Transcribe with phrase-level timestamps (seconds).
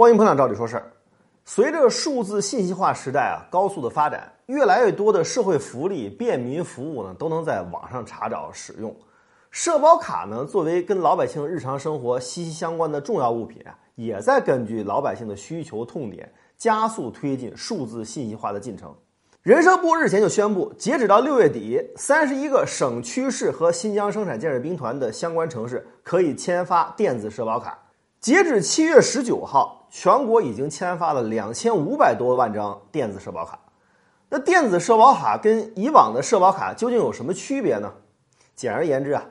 [0.00, 0.90] 欢迎捧场，照理说事儿。
[1.44, 8.96] 随着数字信息化时代啊高速的发展，越来越多的社会福利、便民服务呢都能在网上查找使用。
[9.50, 18.94] 社保卡呢，作为跟老百姓日常生活息息相关的重要物品啊，也在根据老百姓的需求痛点，加速推进数字信息化的进程。
[19.42, 27.78] 人社部日前就宣布，截止到六月底，三十一个省区市和新疆生产建设兵团的相关城市可以签发电子社保卡。
[28.18, 33.58] 截止七月十九号，全国已经签发了两千五百多万张电子社保卡。
[34.28, 37.92] 那电子社保卡跟以往的社保卡究竟有什么区别呢？
[38.54, 39.24] 简而言之啊，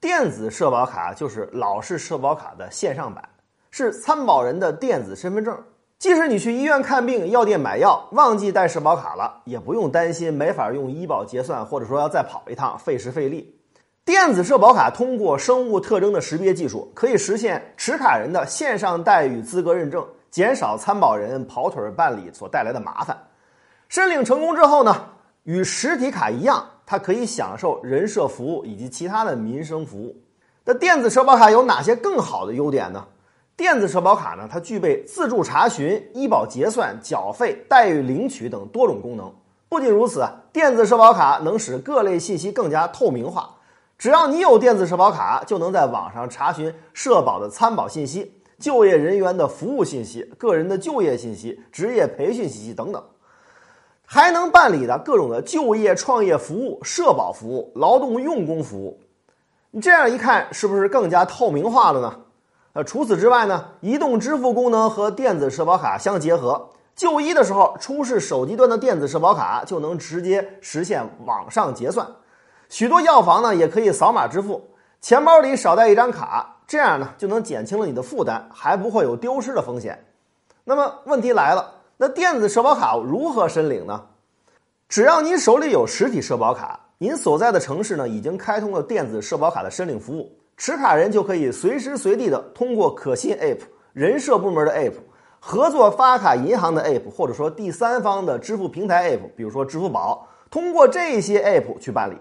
[0.00, 3.28] 电子社保卡就是老式社保卡的线上版，
[3.70, 5.56] 是参保人的电子身份证。
[5.98, 13.55] 即使你去医院看病、药店买药忘记带社保卡了，也不用担心没法用医保结算，或者说要再跑一趟，费时费力。
[14.06, 23.18] 电子社保卡通过生物特征的识别技术，可以实现持卡人的线上代与资格认证，减少参保人跑腿办理所带来的麻烦。
[23.88, 25.06] 申领成功之后呢，
[25.42, 30.16] 与实体卡一样，它可以享受人社服务以及其他的民生服务。
[30.64, 33.04] 那电子社保卡有哪些更好的优点呢？
[33.56, 39.34] 电子社保卡呢，它具备自助查询、医保结算、缴费、待遇领取等多种功能。
[39.68, 43.50] 不仅如此，电子社保卡能使各类信息更加透明化。
[43.98, 53.02] 只要你有电子社保卡，就能在网上查询社保的参保信息、就业人员的服务信息、个人的就业信息、职业培训信息等等，
[54.04, 59.00] 还能办理的各种的就业创业服务、社保服务、劳动用工服务。
[59.70, 62.20] 你这样一看，是不是更加透明化了呢？
[62.74, 72.06] 呃，除此之外呢，移动支付功能和电子社保卡相结合，就医的时候出示手机端的电子社保卡，就能直接实现网上结算。
[72.68, 74.68] 许多药房呢也可以扫码支付，
[75.00, 80.04] 钱包里少带一张卡，这样呢就能减轻了你的负担，还不会有丢失的风险。
[80.64, 84.02] 那么问题来了，那电子社保卡如何申领呢？
[84.88, 93.60] 只要您手里有实体社保卡，您所在的城市呢已经开通了电子社保卡的申领服务，持卡人就可以随时随地的通过可信 App、
[93.92, 94.94] 人社部门的 App、
[95.38, 102.16] 合作发卡银行的 App，或者说第三方的支付平台 App，比如说支付宝，通过这些 App 去办理。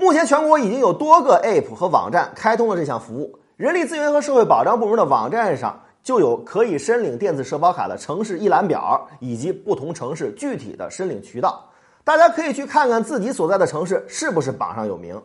[0.00, 11.68] 目前全国已经有多个 App 和网站开通了这项服务，人力资源和社会保障部门的网站上就有可以申领电子社保卡的城市一览表，以及不同城市具体的申领渠道。
[12.02, 15.20] 大家可以去看看自己所在的城市是不是榜上有名。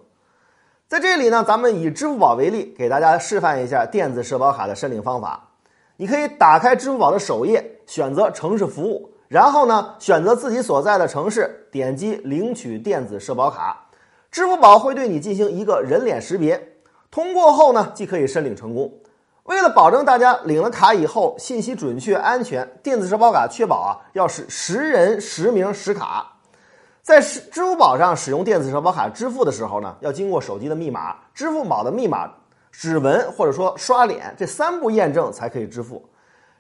[0.90, 5.42] 在这里呢，咱们以支付宝为例，给大家示范一下电子社保卡的申领方法。
[5.96, 13.84] 你可以打开支付宝的首页，选择城市服务，然后呢，选择自己所在的城市，点击领取电子社保卡。
[14.36, 16.62] 支付宝会对你进行一个人脸识别，
[17.10, 18.94] 通过后呢，即可以申领成功。
[19.44, 26.30] 为了保证大家领了卡以后信息准确安全，电子社保卡确保啊要是实人实名实卡。
[27.02, 32.30] 在支支付宝上使用电子社保卡支付的时候呢，要经过手机的密码、支付宝的密码、
[32.74, 36.04] 指纹或者说刷脸这三步验证才可以支付。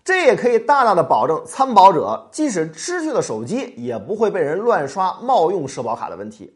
[0.02, 6.56] 这也可以大大的保证参保者即使失去了手机，也不会被人乱刷冒用社保卡的问题。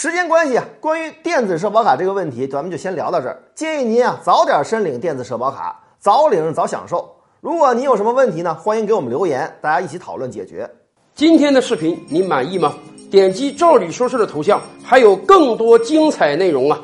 [0.00, 3.42] 时间关系啊，关于电子社保卡这个问题，咱们就先聊到这儿。
[3.52, 7.16] 建议您啊早点申领电子社保卡，早领早享受。
[7.40, 10.70] 如果您有什么问题呢，欢迎给我们留言，大家一起讨论解决。
[11.16, 12.74] 今天的视频您满意吗？
[13.10, 16.78] 点击“赵理说事”的头像，还有更多精彩内容啊！